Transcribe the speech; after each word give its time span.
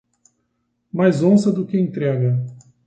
Mais 0.91 1.21
onça 1.21 1.51
do 1.51 1.63
que 1.67 1.79
entrega. 1.79 2.43